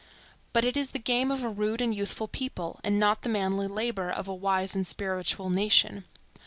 [0.51, 3.67] But it is the game of a rude and youthful people, and not the manly
[3.67, 6.05] labor of a wise and spiritual nation.